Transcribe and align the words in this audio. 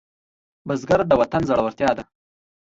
بزګر 0.67 1.01
د 1.07 1.11
وطن 1.21 1.41
زړورتیا 1.49 1.91
ده 1.97 2.03